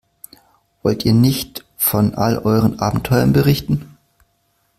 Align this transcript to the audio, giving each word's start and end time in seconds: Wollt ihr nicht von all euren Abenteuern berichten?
Wollt 0.81 1.05
ihr 1.05 1.13
nicht 1.13 1.63
von 1.77 2.15
all 2.15 2.39
euren 2.39 2.79
Abenteuern 2.79 3.33
berichten? 3.33 3.99